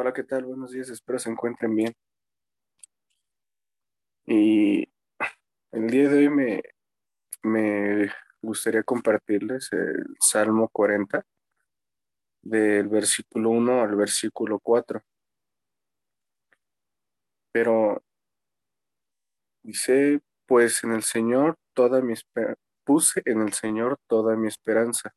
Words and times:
Hola, 0.00 0.14
¿qué 0.14 0.24
tal? 0.24 0.46
Buenos 0.46 0.70
días, 0.70 0.88
espero 0.88 1.18
se 1.18 1.28
encuentren 1.28 1.76
bien. 1.76 1.92
Y 4.24 4.88
el 5.72 5.90
día 5.90 6.08
de 6.08 6.16
hoy 6.16 6.30
me, 6.30 6.62
me 7.42 8.10
gustaría 8.40 8.82
compartirles 8.82 9.68
el 9.72 10.16
Salmo 10.18 10.70
40, 10.72 11.22
del 12.40 12.88
versículo 12.88 13.50
1 13.50 13.82
al 13.82 13.94
versículo 13.94 14.58
4. 14.58 15.02
Pero 17.52 18.02
dice, 19.62 20.22
pues 20.46 20.82
en 20.82 20.92
el 20.92 21.02
Señor 21.02 21.58
toda 21.74 22.00
mi 22.00 22.14
puse 22.84 23.20
en 23.26 23.42
el 23.42 23.52
Señor 23.52 23.98
toda 24.06 24.34
mi 24.34 24.48
esperanza. 24.48 25.12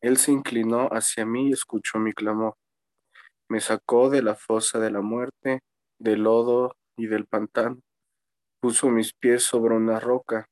Él 0.00 0.18
se 0.18 0.30
inclinó 0.30 0.86
hacia 0.92 1.26
mí 1.26 1.48
y 1.48 1.52
escuchó 1.52 1.98
mi 1.98 2.12
clamor. 2.12 2.54
Me 3.48 3.60
sacó 3.60 4.08
de 4.08 4.22
la 4.22 4.34
fosa 4.34 4.78
de 4.78 4.90
la 4.90 5.02
muerte, 5.02 5.60
del 5.98 6.22
lodo 6.22 6.76
y 6.96 7.06
del 7.06 7.26
pantano. 7.26 7.80
Puso 8.60 8.88
mis 8.88 9.12
pies 9.12 9.42
sobre 9.42 9.76
una 9.76 10.00
roca 10.00 10.46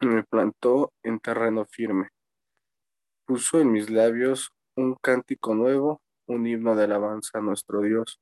y 0.00 0.06
me 0.06 0.24
plantó 0.24 0.92
en 1.02 1.20
terreno 1.20 1.66
firme. 1.66 2.08
Puso 3.26 3.60
en 3.60 3.70
mis 3.70 3.90
labios 3.90 4.50
un 4.76 4.94
cántico 4.94 5.54
nuevo, 5.54 6.00
un 6.26 6.46
himno 6.46 6.74
de 6.74 6.84
alabanza 6.84 7.38
a 7.38 7.42
nuestro 7.42 7.82
Dios. 7.82 8.18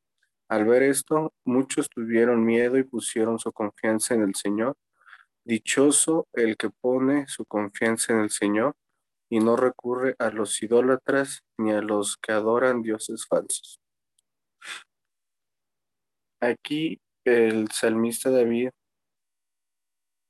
Al 0.48 0.64
ver 0.64 0.82
esto, 0.82 1.32
muchos 1.44 1.88
tuvieron 1.88 2.44
miedo 2.44 2.78
y 2.78 2.82
pusieron 2.82 3.38
su 3.38 3.52
confianza 3.52 4.14
en 4.14 4.22
el 4.22 4.34
Señor. 4.34 4.76
Dichoso 5.44 6.26
el 6.32 6.56
que 6.56 6.70
pone 6.70 7.28
su 7.28 7.44
confianza 7.46 8.12
en 8.12 8.20
el 8.20 8.30
Señor 8.30 8.74
y 9.30 9.40
no 9.40 9.56
recurre 9.56 10.14
a 10.18 10.30
los 10.30 10.62
idólatras 10.62 11.42
ni 11.58 11.72
a 11.72 11.82
los 11.82 12.16
que 12.16 12.32
adoran 12.32 12.82
dioses 12.82 13.26
falsos. 13.26 13.80
Aquí 16.40 17.00
el 17.24 17.70
salmista 17.70 18.30
David 18.30 18.70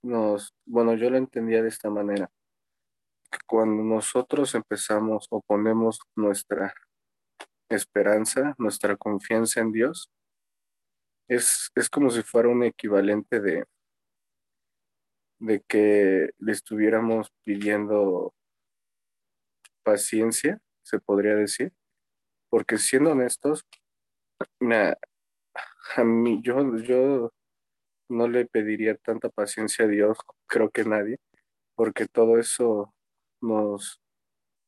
nos, 0.02 0.52
bueno, 0.66 0.94
yo 0.94 1.10
lo 1.10 1.16
entendía 1.16 1.62
de 1.62 1.68
esta 1.68 1.90
manera, 1.90 2.30
que 3.30 3.38
cuando 3.46 3.82
nosotros 3.82 4.54
empezamos 4.54 5.26
o 5.30 5.42
ponemos 5.42 6.00
nuestra 6.16 6.74
esperanza, 7.68 8.54
nuestra 8.58 8.96
confianza 8.96 9.60
en 9.60 9.72
Dios, 9.72 10.10
es, 11.28 11.70
es 11.74 11.90
como 11.90 12.10
si 12.10 12.22
fuera 12.22 12.48
un 12.48 12.64
equivalente 12.64 13.40
de, 13.40 13.64
de 15.40 15.60
que 15.68 16.30
le 16.38 16.52
estuviéramos 16.52 17.30
pidiendo 17.44 18.32
paciencia, 19.88 20.60
se 20.82 20.98
podría 21.00 21.34
decir, 21.34 21.72
porque 22.50 22.76
siendo 22.76 23.12
honestos, 23.12 23.64
a 25.96 26.04
mí 26.04 26.40
yo, 26.42 26.76
yo 26.76 27.32
no 28.10 28.28
le 28.28 28.44
pediría 28.44 28.96
tanta 28.96 29.30
paciencia 29.30 29.86
a 29.86 29.88
Dios, 29.88 30.18
creo 30.46 30.70
que 30.70 30.84
nadie, 30.84 31.16
porque 31.74 32.06
todo 32.06 32.38
eso 32.38 32.92
nos, 33.40 33.98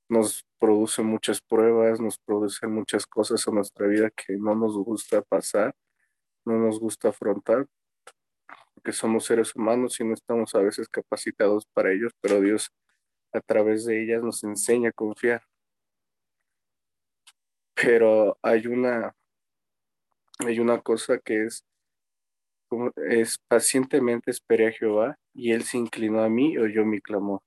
nos 0.08 0.42
produce 0.58 1.02
muchas 1.02 1.42
pruebas, 1.42 2.00
nos 2.00 2.16
produce 2.18 2.66
muchas 2.66 3.06
cosas 3.06 3.46
en 3.46 3.56
nuestra 3.56 3.86
vida 3.86 4.08
que 4.10 4.38
no 4.38 4.54
nos 4.54 4.74
gusta 4.78 5.20
pasar, 5.20 5.74
no 6.46 6.56
nos 6.56 6.80
gusta 6.80 7.10
afrontar, 7.10 7.66
porque 8.72 8.92
somos 8.92 9.26
seres 9.26 9.54
humanos 9.54 10.00
y 10.00 10.04
no 10.04 10.14
estamos 10.14 10.54
a 10.54 10.60
veces 10.60 10.88
capacitados 10.88 11.66
para 11.74 11.92
ellos, 11.92 12.12
pero 12.22 12.40
Dios 12.40 12.70
a 13.32 13.40
través 13.40 13.84
de 13.84 14.02
ellas 14.02 14.22
nos 14.22 14.42
enseña 14.44 14.90
a 14.90 14.92
confiar. 14.92 15.42
Pero 17.74 18.38
hay 18.42 18.66
una, 18.66 19.14
hay 20.38 20.60
una 20.60 20.80
cosa 20.80 21.18
que 21.18 21.46
es, 21.46 21.64
es 23.08 23.38
pacientemente 23.48 24.30
esperé 24.30 24.68
a 24.68 24.72
Jehová 24.72 25.18
y 25.34 25.52
él 25.52 25.64
se 25.64 25.78
inclinó 25.78 26.22
a 26.22 26.28
mí 26.28 26.52
y 26.52 26.58
oyó 26.58 26.84
mi 26.84 27.00
clamor. 27.00 27.40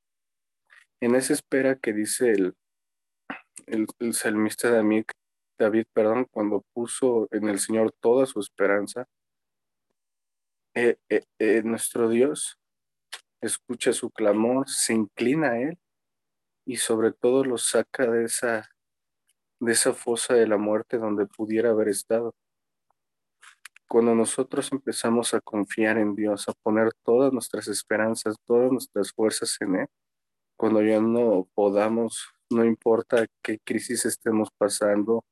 En 1.02 1.16
esa 1.16 1.34
espera 1.34 1.76
que 1.76 1.94
dice 1.94 2.32
el, 2.32 2.56
el, 3.68 4.14
salmista 4.14 4.72
David, 4.72 5.06
David, 5.58 5.86
perdón, 5.94 6.28
cuando 6.32 6.64
puso 6.74 7.28
en 7.32 7.50
el 7.50 7.60
Señor 7.60 7.92
toda 8.00 8.26
su 8.26 8.40
esperanza, 8.40 9.08
eh, 10.76 10.98
eh, 11.10 11.24
eh, 11.40 11.62
nuestro 11.64 12.10
Dios 12.10 12.58
escucha 13.44 13.94
su 13.94 14.10
clamor, 14.10 14.70
se 14.70 14.94
inclina 14.94 15.52
a 15.52 15.62
él 15.62 15.78
y 16.66 16.78
sobre 16.78 17.12
todo 17.12 17.44
lo 17.44 17.58
saca 17.58 18.10
de 18.10 18.26
esa, 18.26 18.70
de 19.60 19.72
esa 19.72 19.94
fosa 19.94 20.34
de 20.34 20.48
la 20.48 20.58
muerte 20.58 20.98
donde 20.98 21.26
pudiera 21.26 21.72
haber 21.72 21.90
estado. 21.90 22.34
Cuando 23.88 24.16
nosotros 24.16 24.72
empezamos 24.72 25.34
a 25.34 25.42
confiar 25.42 25.98
en 25.98 26.16
Dios, 26.16 26.48
a 26.48 26.54
poner 26.64 26.90
todas 27.04 27.32
nuestras 27.32 27.68
esperanzas, 27.68 28.36
todas 28.46 28.72
nuestras 28.72 29.12
fuerzas 29.12 29.56
en 29.60 29.76
Él, 29.76 29.88
cuando 30.56 30.82
ya 30.82 31.00
no 31.00 31.48
podamos, 31.54 32.34
no 32.50 32.64
importa 32.66 33.26
qué 33.44 33.60
crisis 33.60 34.06
estemos 34.06 34.50
pasando, 34.58 35.24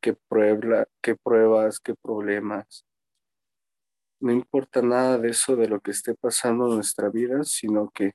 qué, 0.00 0.14
prueba, 0.28 0.86
qué 1.02 1.16
pruebas, 1.16 1.80
qué 1.80 1.94
problemas, 1.94 2.84
no 4.24 4.32
importa 4.32 4.80
nada 4.80 5.18
de 5.18 5.28
eso, 5.28 5.54
de 5.54 5.68
lo 5.68 5.80
que 5.80 5.90
esté 5.90 6.14
pasando 6.14 6.66
en 6.66 6.76
nuestra 6.76 7.10
vida, 7.10 7.44
sino 7.44 7.90
que 7.90 8.12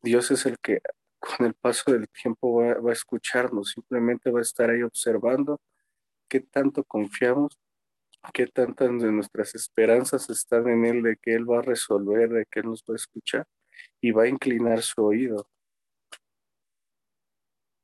Dios 0.00 0.30
es 0.30 0.46
el 0.46 0.56
que 0.60 0.80
con 1.18 1.46
el 1.46 1.54
paso 1.54 1.90
del 1.90 2.08
tiempo 2.08 2.62
va, 2.62 2.90
a 2.90 2.92
escucharnos, 2.92 3.72
simplemente 3.72 4.30
va 4.30 4.38
a 4.38 4.42
estar 4.42 4.70
ahí 4.70 4.84
observando 4.84 5.60
qué 6.28 6.38
tanto 6.38 6.84
confiamos, 6.84 7.58
qué 8.32 8.46
tantas 8.46 8.88
de 9.02 9.10
nuestras 9.10 9.56
esperanzas 9.56 10.30
están 10.30 10.68
en 10.68 10.84
Él, 10.84 11.02
de 11.02 11.16
que 11.16 11.34
Él 11.34 11.50
va 11.50 11.58
a 11.58 11.62
resolver, 11.62 12.30
de 12.30 12.46
que 12.46 12.60
Él 12.60 12.66
nos 12.66 12.84
va 12.88 12.94
a 12.94 12.96
escuchar 12.96 13.44
y 14.00 14.12
va 14.12 14.22
a 14.24 14.28
inclinar 14.28 14.80
su 14.82 15.04
oído. 15.04 15.48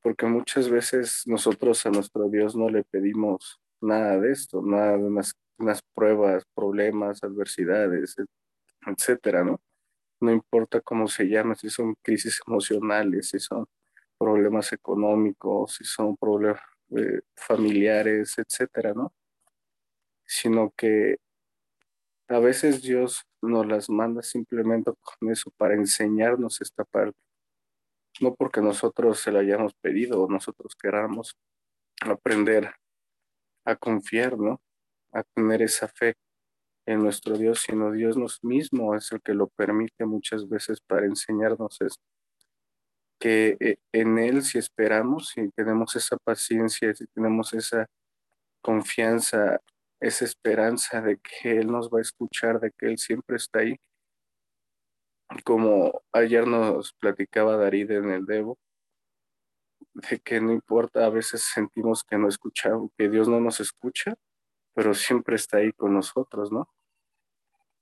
Porque 0.01 0.27
muchas 0.27 0.69
veces 0.69 1.25
nosotros 1.27 1.85
a 1.87 1.91
nuestro 1.91 2.29
Dios 2.29 2.55
no 2.55 2.69
le 2.69 2.85
pedimos 2.85 3.61
nada 3.81 4.21
de 4.21 4.31
esto, 4.31 4.63
nada 4.63 4.97
de 4.97 5.11
unas 5.59 5.83
pruebas, 5.95 6.45
problemas, 6.55 7.23
adversidades, 7.23 8.17
etcétera, 8.87 9.45
¿no? 9.45 9.61
No 10.21 10.33
importa 10.33 10.81
cómo 10.81 11.09
se 11.09 11.25
llama, 11.29 11.55
si 11.55 11.71
son 11.71 11.95
crisis 12.03 12.41
emocionales, 12.47 13.29
si 13.31 13.39
son 13.39 13.67
problemas 14.19 14.73
económicos, 14.73 15.75
si 15.77 15.85
son 15.85 16.17
problemas 16.17 16.61
eh, 16.97 17.21
familiares, 17.37 18.37
etcétera, 18.39 18.95
¿no? 18.95 19.13
Sino 20.27 20.73
que 20.77 21.17
a 22.29 22.39
veces 22.41 22.83
Dios 22.83 23.25
nos 23.41 23.67
las 23.67 23.89
manda 23.89 24.23
simplemente 24.23 24.93
con 25.01 25.31
eso 25.31 25.51
para 25.57 25.75
enseñarnos 25.75 26.61
esta 26.61 26.85
parte. 26.85 27.19
No 28.21 28.35
porque 28.35 28.61
nosotros 28.61 29.21
se 29.21 29.33
la 29.33 29.41
hayamos 29.41 29.75
pedido 29.75 30.23
o 30.23 30.29
nosotros 30.31 30.75
queramos 30.75 31.37
aprender 32.03 32.75
a 33.65 33.77
confiar, 33.77 34.39
¿no? 34.39 34.61
Tener 35.35 35.63
esa 35.63 35.89
fe 35.89 36.15
en 36.89 37.03
nuestro 37.03 37.37
Dios, 37.37 37.61
sino 37.67 37.93
Dios 37.93 38.17
nos 38.17 38.43
mismo 38.43 38.95
es 38.95 39.13
el 39.13 39.21
que 39.21 39.35
lo 39.35 39.49
permite 39.49 40.07
muchas 40.07 40.49
veces 40.49 40.81
para 40.81 41.05
enseñarnos 41.05 41.79
esto. 41.83 42.03
Que 43.21 43.57
eh, 43.61 43.77
en 43.93 44.19
Él 44.19 44.43
si 44.43 44.59
esperamos, 44.59 45.29
si 45.29 45.51
tenemos 45.51 45.97
esa 45.97 46.17
paciencia, 46.17 46.95
si 46.95 47.07
tenemos 47.09 47.53
esa 47.53 47.87
confianza, 48.63 49.61
esa 50.01 50.25
esperanza 50.25 51.03
de 51.03 51.19
que 51.19 51.59
Él 51.59 51.67
nos 51.67 51.91
va 51.91 51.99
a 51.99 52.03
escuchar, 52.03 52.59
de 52.59 52.71
que 52.71 52.87
Él 52.87 52.99
siempre 52.99 53.37
está 53.37 53.61
ahí. 53.61 53.77
Como 55.45 56.03
ayer 56.13 56.47
nos 56.47 56.95
platicaba 56.95 57.57
Darid 57.57 57.91
en 57.91 58.11
el 58.11 58.25
Debo, 58.25 58.59
de 59.93 60.21
que 60.21 60.41
no 60.41 60.53
importa, 60.53 61.05
a 61.05 61.11
veces 61.11 61.43
sentimos 61.53 62.03
que 62.03 62.17
no 62.17 62.29
escuchamos, 62.29 62.91
que 62.97 63.11
Dios 63.11 63.29
no 63.29 63.41
nos 63.41 63.61
escucha, 63.61 64.15
pero 64.79 64.95
siempre 64.95 65.35
está 65.35 65.57
ahí 65.57 65.73
con 65.73 65.93
nosotros, 65.93 66.53
¿no? 66.53 66.69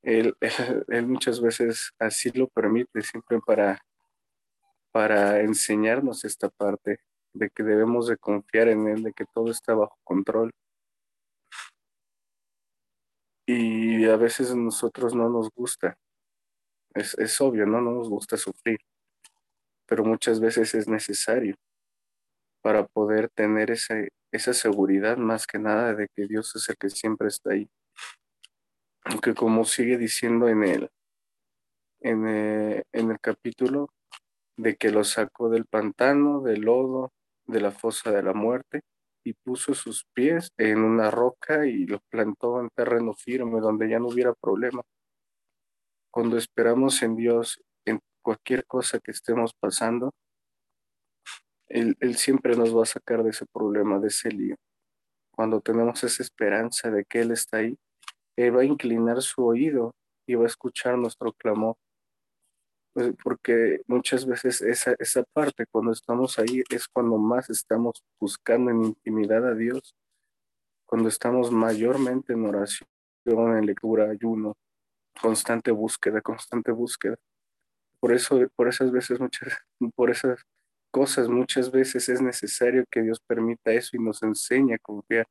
Él, 0.03 0.35
él, 0.89 1.07
muchas 1.07 1.43
veces 1.43 1.93
así 1.99 2.31
lo 2.31 2.49
permite, 2.49 3.03
siempre 3.03 3.39
para, 3.39 3.85
para 4.93 5.41
enseñarnos 5.41 6.25
esta 6.25 6.49
parte 6.49 7.01
de 7.35 7.51
que 7.51 7.63
debemos 7.63 8.07
de 8.07 8.17
confiar 8.17 8.69
en 8.69 8.89
Él, 8.89 9.03
de 9.03 9.13
que 9.13 9.27
todo 9.27 9.51
está 9.51 9.75
bajo 9.75 9.99
control. 10.05 10.51
Y 13.45 14.07
a 14.07 14.17
veces 14.17 14.51
a 14.53 14.57
nosotros 14.57 15.15
no 15.15 15.29
nos 15.29 15.51
gusta, 15.51 15.99
es, 16.95 17.13
es 17.19 17.39
obvio, 17.43 17.67
¿no? 17.67 17.83
No 17.83 17.91
nos 17.91 18.09
gusta 18.09 18.39
sufrir, 18.39 18.79
pero 19.85 20.03
muchas 20.03 20.41
veces 20.41 20.75
es 20.75 20.89
necesario 20.89 21.57
para 22.63 22.87
poder 22.87 23.29
tener 23.29 23.71
ese, 23.71 24.09
esa 24.33 24.53
seguridad 24.53 25.17
más 25.17 25.47
que 25.47 25.59
nada 25.59 25.95
de 25.95 26.09
que 26.15 26.27
Dios 26.27 26.55
es 26.57 26.69
el 26.69 26.77
que 26.77 26.91
siempre 26.91 27.29
está 27.29 27.53
ahí. 27.53 27.69
Aunque 29.05 29.35
como 29.35 29.65
sigue 29.65 29.99
diciendo 29.99 30.49
en 30.49 30.65
el, 30.65 30.91
el, 32.01 32.85
en 32.93 33.11
el 33.11 33.21
capítulo, 33.21 33.91
de 34.57 34.77
que 34.77 34.91
lo 34.91 35.05
sacó 35.05 35.49
del 35.51 35.67
pantano, 35.67 36.41
del 36.41 36.63
lodo, 36.63 37.13
de 37.47 37.61
la 37.61 37.71
fosa 37.71 38.11
de 38.11 38.23
la 38.23 38.33
muerte, 38.33 38.83
y 39.25 39.33
puso 39.33 39.75
sus 39.75 40.05
pies 40.15 40.53
en 40.57 40.79
una 40.79 41.11
roca 41.11 41.67
y 41.67 41.85
lo 41.85 42.01
plantó 42.11 42.61
en 42.61 42.71
terreno 42.71 43.13
firme 43.13 43.61
donde 43.61 43.89
ya 43.89 43.99
no 43.99 44.07
hubiera 44.07 44.33
problema. 44.35 44.83
Cuando 46.13 46.39
esperamos 46.39 47.03
en 47.03 47.17
Dios 47.17 47.61
en 47.85 48.01
cualquier 48.23 48.65
cosa 48.67 49.01
que 49.01 49.11
estemos 49.11 49.53
pasando, 49.59 50.13
él, 51.77 52.17
siempre 52.17 52.57
nos 52.57 52.77
va 52.77 52.85
a 52.85 52.87
sacar 52.87 53.23
de 53.23 53.31
ese 53.31 53.45
problema, 53.47 53.99
de 53.99 54.09
ese 54.09 54.31
lío. 54.31 54.57
Cuando 55.31 55.61
tenemos 55.61 56.03
esa 56.03 56.23
esperanza 56.23 56.91
de 56.91 57.05
que 57.05 57.21
Él 57.21 57.33
está 57.33 57.59
ahí, 57.59 57.77
Él 58.37 58.57
va 58.57 58.63
a 58.63 58.65
inclinar 58.65 59.21
su 59.21 59.45
oído 59.45 59.95
y 60.27 60.35
va 60.35 60.45
a 60.45 60.49
escuchar 60.49 60.97
nuestro 60.97 61.33
clamor. 61.33 61.77
Pues, 62.95 63.15
porque 63.23 63.83
muchas 63.87 64.25
veces 64.25 64.63
esa, 64.63 64.95
esa 64.99 65.23
parte, 65.35 65.67
cuando 65.71 65.93
estamos 65.93 66.39
ahí, 66.39 66.63
es 66.71 66.89
cuando 66.89 67.19
más 67.19 67.51
estamos 67.51 68.03
buscando 68.19 68.71
en 68.71 68.85
intimidad 68.85 69.47
a 69.47 69.55
Dios, 69.55 69.95
cuando 70.87 71.11
estamos 71.11 71.51
mayormente 71.51 72.33
en 72.33 72.47
oración, 72.47 72.89
en 73.27 73.67
lectura, 73.67 74.11
ayuno, 74.11 74.57
constante 75.21 75.73
búsqueda, 75.73 76.23
constante 76.23 76.73
búsqueda. 76.73 77.17
Por 78.01 78.15
eso, 78.15 78.49
por 78.57 78.69
esas 78.69 78.91
veces, 78.91 79.21
muchas, 79.21 79.59
por 79.95 80.11
esas 80.11 80.47
cosas, 80.97 81.29
muchas 81.29 81.71
veces 81.71 82.09
es 82.09 82.23
necesario 82.23 82.87
que 82.91 83.03
Dios 83.03 83.21
permita 83.21 83.71
eso 83.71 83.91
y 83.99 83.99
nos 83.99 84.23
enseñe 84.23 84.73
a 84.73 84.79
confiar, 84.79 85.29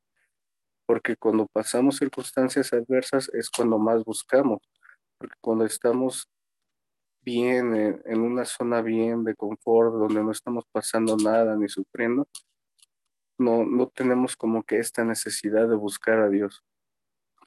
porque 0.85 1.15
cuando 1.15 1.47
pasamos 1.47 1.95
circunstancias 1.95 2.71
adversas 2.71 3.31
es 3.33 3.49
cuando 3.49 3.79
más 3.79 4.03
buscamos, 4.03 4.59
porque 5.17 5.33
cuando 5.41 5.65
estamos 5.65 6.29
bien, 7.23 7.73
en, 8.05 8.21
una 8.21 8.45
zona 8.45 8.83
bien 8.83 9.23
de 9.23 9.33
confort, 9.33 9.95
donde 9.95 10.23
no 10.23 10.29
estamos 10.29 10.65
pasando 10.71 11.17
nada 11.17 11.55
ni 11.55 11.67
sufriendo, 11.67 12.27
no, 13.39 13.65
no 13.65 13.87
tenemos 13.87 14.35
como 14.35 14.61
que 14.61 14.77
esta 14.77 15.03
necesidad 15.03 15.67
de 15.67 15.75
buscar 15.75 16.19
a 16.19 16.29
Dios. 16.29 16.63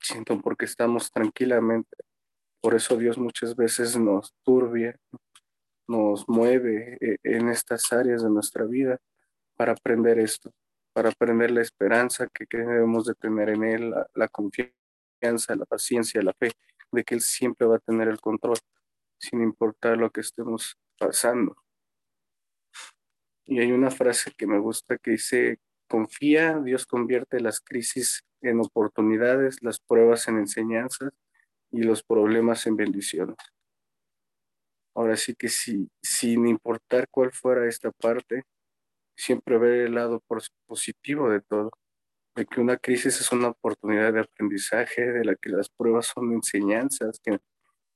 Siento 0.00 0.40
porque 0.40 0.64
estamos 0.64 1.12
tranquilamente. 1.12 1.96
Por 2.60 2.74
eso 2.74 2.96
Dios 2.96 3.16
muchas 3.16 3.54
veces 3.54 3.96
nos 3.96 4.34
turbia, 4.42 4.98
nos 5.88 6.28
mueve 6.28 6.98
eh, 7.00 7.16
en 7.24 7.48
estas 7.48 7.92
áreas 7.92 8.22
de 8.22 8.30
nuestra 8.30 8.64
vida 8.64 8.98
para 9.56 9.72
aprender 9.72 10.18
esto, 10.18 10.52
para 10.92 11.08
aprender 11.08 11.50
la 11.50 11.62
esperanza 11.62 12.28
que, 12.28 12.46
debemos 12.50 13.06
de 13.06 13.14
tener 13.14 13.48
en 13.48 13.64
Él, 13.64 13.94
la, 14.14 14.28
confianza, 14.28 15.56
la 15.56 15.64
paciencia, 15.64 16.22
la 16.22 16.34
fe, 16.34 16.52
de 16.92 17.04
que 17.04 17.14
Él 17.14 17.20
siempre 17.22 17.66
va 17.66 17.76
a 17.76 17.80
tener 17.80 18.08
el 18.08 18.20
control 18.20 18.58
sin 19.18 19.42
importar 19.42 19.96
lo 19.96 20.10
que 20.10 20.20
estemos 20.20 20.78
pasando. 20.98 21.56
Y 23.44 23.60
hay 23.60 23.72
una 23.72 23.90
frase 23.90 24.32
que 24.36 24.46
me 24.46 24.58
gusta 24.58 24.98
que 24.98 25.12
dice, 25.12 25.58
confía, 25.88 26.58
Dios 26.58 26.86
convierte 26.86 27.40
las 27.40 27.60
crisis 27.60 28.22
en 28.42 28.60
oportunidades, 28.60 29.62
las 29.62 29.80
pruebas 29.80 30.28
en 30.28 30.36
enseñanzas 30.36 31.12
y 31.70 31.82
los 31.82 32.02
problemas 32.02 32.66
en 32.66 32.76
bendiciones. 32.76 33.36
Ahora 34.98 35.16
sí 35.16 35.36
que 35.36 35.48
sí, 35.48 35.88
sin 36.02 36.48
importar 36.48 37.06
cuál 37.08 37.30
fuera 37.32 37.68
esta 37.68 37.92
parte, 37.92 38.42
siempre 39.16 39.56
ver 39.56 39.86
el 39.86 39.94
lado 39.94 40.24
positivo 40.66 41.30
de 41.30 41.40
todo, 41.40 41.70
de 42.34 42.44
que 42.46 42.60
una 42.60 42.78
crisis 42.78 43.20
es 43.20 43.30
una 43.30 43.50
oportunidad 43.50 44.12
de 44.12 44.22
aprendizaje, 44.22 45.02
de 45.12 45.24
la 45.24 45.36
que 45.36 45.50
las 45.50 45.68
pruebas 45.68 46.06
son 46.06 46.32
enseñanzas 46.32 47.20
que 47.20 47.38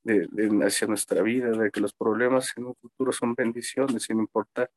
de, 0.04 0.28
hacia 0.64 0.87
nuestra 0.87 1.22
vida, 1.22 1.50
de 1.50 1.72
que 1.72 1.81
los 1.81 1.93
problemas 1.93 2.52
en 2.56 2.66
un 2.66 2.76
futuro 2.76 3.10
son 3.10 3.34
bendiciones, 3.34 4.04
sin 4.04 4.20
importar 4.20 4.70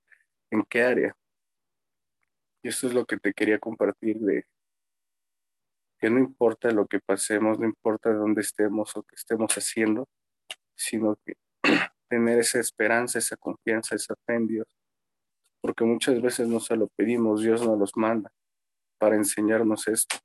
en 0.49 0.63
qué 0.63 0.81
área. 0.81 1.15
Y 2.63 2.69
esto 2.69 2.87
es 2.87 2.95
lo 2.95 3.05
que 3.05 3.17
te 3.17 3.33
quería 3.33 3.59
compartir 3.59 4.17
de 4.21 4.45
que 5.99 6.09
no 6.09 6.17
importa 6.19 6.71
lo 6.71 6.87
que 6.87 6.99
pasemos, 7.01 7.59
no 7.59 7.65
importa 7.67 8.11
dónde 8.11 8.41
estemos 8.41 8.97
o 8.97 9.03
qué 9.03 9.13
estemos 9.13 9.53
haciendo, 9.55 10.09
sino 10.75 11.17
que 11.23 11.35
tener 12.15 12.39
esa 12.39 12.61
esperanza, 12.61 13.19
esa 13.19 13.35
confianza, 13.35 13.93
esa 13.93 14.15
fe 14.25 14.35
en 14.35 14.47
Dios. 14.47 14.67
Porque 15.61 15.83
muchas 15.83 16.21
veces 16.21 16.47
no 16.47 16.61
se 16.61 16.77
lo 16.77 16.87
pedimos, 16.87 17.41
Dios 17.41 17.65
nos 17.65 17.77
los 17.77 17.91
manda 17.97 18.31
para 18.97 19.17
enseñarnos 19.17 19.89
esto. 19.89 20.15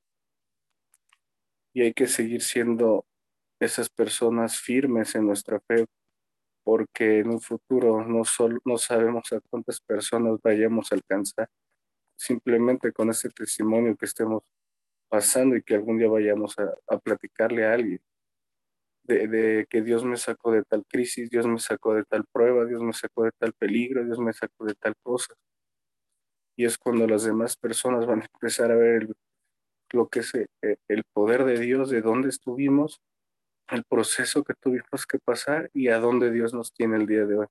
Y 1.74 1.82
hay 1.82 1.92
que 1.92 2.06
seguir 2.06 2.42
siendo 2.42 3.04
esas 3.58 3.88
personas 3.88 4.60
firmes 4.60 5.16
en 5.16 5.26
nuestra 5.26 5.58
fe, 5.58 5.86
porque 6.62 7.18
en 7.18 7.30
un 7.30 7.40
futuro 7.40 8.04
no, 8.04 8.22
no 8.64 8.78
sabemos 8.78 9.32
a 9.32 9.40
cuántas 9.50 9.80
personas 9.80 10.38
vayamos 10.44 10.92
a 10.92 10.94
alcanzar, 10.94 11.48
simplemente 12.16 12.92
con 12.92 13.10
ese 13.10 13.30
testimonio 13.30 13.96
que 13.96 14.06
estemos 14.06 14.44
pasando 15.08 15.56
y 15.56 15.62
que 15.62 15.74
algún 15.74 15.98
día 15.98 16.08
vayamos 16.08 16.56
a, 16.56 16.98
platicarle 16.98 17.66
a 17.66 17.72
alguien. 17.72 18.00
De, 19.04 19.66
que 19.68 19.82
Dios 19.82 20.04
me 20.04 20.16
sacó 20.16 20.52
de 20.52 20.62
tal 20.62 20.84
crisis, 20.86 21.30
Dios 21.30 21.46
me 21.46 21.58
sacó 21.58 21.94
de 21.94 22.04
tal 22.04 22.24
prueba, 22.32 22.64
Dios 22.64 22.82
me 22.82 22.92
sacó 22.92 23.24
de 23.24 23.32
tal 23.38 23.52
peligro, 23.54 24.04
Dios 24.04 24.18
me 24.20 24.32
sacó 24.32 24.64
de 24.64 24.74
tal 24.74 24.94
cosa. 25.02 25.34
Y 26.56 26.64
es 26.64 26.78
cuando 26.78 27.06
las 27.06 27.24
demás 27.24 27.56
personas 27.56 28.06
van 28.06 28.22
a 28.22 28.26
empezar 28.32 28.70
a 28.70 28.76
ver 28.76 29.08
lo 29.92 30.08
que 30.08 30.20
es 30.20 30.34
eh, 30.34 30.46
el 30.88 31.04
poder 31.12 31.44
de 31.44 31.58
Dios, 31.58 31.90
de 31.90 32.02
dónde 32.02 32.28
estuvimos 32.28 33.00
el 33.70 33.84
proceso 33.84 34.44
que 34.44 34.54
tuvimos 34.54 35.06
que 35.08 35.18
pasar 35.18 35.70
y 35.72 35.88
a 35.88 35.98
dónde 35.98 36.30
Dios 36.30 36.54
nos 36.54 36.72
tiene 36.72 36.96
el 36.96 37.06
día 37.06 37.24
de 37.24 37.38
hoy. 37.38 37.46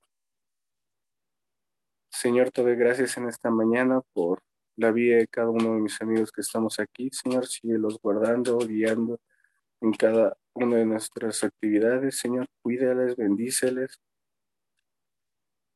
Señor, 2.10 2.50
te 2.50 2.62
doy 2.62 2.76
gracias 2.76 3.16
en 3.16 3.28
esta 3.28 3.50
mañana 3.50 4.00
por 4.12 4.42
la 4.76 4.90
vida 4.90 5.16
de 5.16 5.28
cada 5.28 5.50
uno 5.50 5.74
de 5.74 5.80
mis 5.80 6.00
amigos 6.02 6.32
que 6.32 6.40
estamos 6.40 6.78
aquí. 6.80 7.10
Señor, 7.12 7.46
sigue 7.46 7.78
los 7.78 7.98
guardando, 8.00 8.58
guiando 8.58 9.18
en 9.80 9.92
cada 9.92 10.36
de 10.54 10.86
nuestras 10.86 11.44
actividades. 11.44 12.18
Señor, 12.18 12.46
cuídales, 12.62 13.16
bendíceles. 13.16 14.00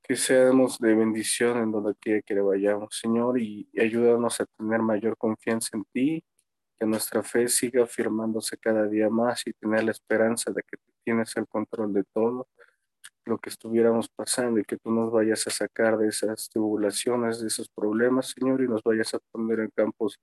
Que 0.02 0.16
seamos 0.16 0.78
de 0.78 0.94
bendición 0.94 1.58
en 1.58 1.72
donde 1.72 1.94
quiera 1.94 2.20
que 2.20 2.38
vayamos, 2.38 2.98
Señor, 3.00 3.40
y 3.40 3.68
ayúdanos 3.80 4.40
a 4.40 4.46
tener 4.46 4.80
mayor 4.80 5.16
confianza 5.16 5.70
en 5.76 5.84
ti 5.92 6.24
que 6.78 6.86
nuestra 6.86 7.22
fe 7.22 7.48
siga 7.48 7.84
afirmándose 7.84 8.58
cada 8.58 8.86
día 8.86 9.08
más 9.08 9.46
y 9.46 9.52
tener 9.52 9.84
la 9.84 9.92
esperanza 9.92 10.50
de 10.50 10.62
que 10.62 10.76
tú 10.76 10.92
tienes 11.04 11.36
el 11.36 11.46
control 11.46 11.92
de 11.92 12.04
todo 12.12 12.48
lo 13.24 13.38
que 13.38 13.50
estuviéramos 13.50 14.08
pasando 14.08 14.60
y 14.60 14.64
que 14.64 14.76
tú 14.76 14.90
nos 14.90 15.10
vayas 15.10 15.46
a 15.46 15.50
sacar 15.50 15.96
de 15.96 16.08
esas 16.08 16.50
tribulaciones, 16.50 17.40
de 17.40 17.46
esos 17.46 17.68
problemas, 17.70 18.34
Señor, 18.38 18.62
y 18.62 18.68
nos 18.68 18.82
vayas 18.82 19.14
a 19.14 19.18
poner 19.30 19.60
en 19.60 19.70
campos 19.70 20.18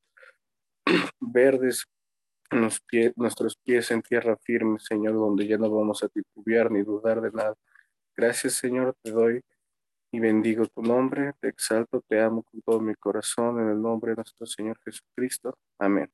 verdes, 1.20 1.86
nuestros 2.52 3.56
pies 3.58 3.92
en 3.92 4.02
tierra 4.02 4.38
firme, 4.38 4.80
Señor, 4.80 5.14
donde 5.14 5.48
ya 5.48 5.58
no 5.58 5.70
vamos 5.70 6.04
a 6.04 6.10
titubear 6.10 6.72
ni 6.72 6.84
dudar 6.84 7.22
de 7.22 7.32
nada. 7.32 7.56
Gracias, 8.16 8.54
Señor, 8.54 8.96
te 9.02 9.12
doy 9.12 9.42
y 10.12 10.20
bendigo 10.20 10.66
tu 10.68 10.82
nombre, 10.82 11.34
te 11.40 11.48
exalto, 11.48 12.02
te 12.08 12.20
amo 12.20 12.44
con 12.44 12.62
todo 12.62 12.80
mi 12.82 12.96
corazón, 12.96 13.60
en 13.62 13.70
el 13.70 13.82
nombre 13.82 14.12
de 14.12 14.18
nuestro 14.18 14.46
Señor 14.46 14.78
Jesucristo. 14.84 15.58
Amén. 15.80 16.12